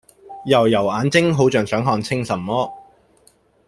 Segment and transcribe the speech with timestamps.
[0.47, 2.71] 揉揉眼睛好像想看清什麼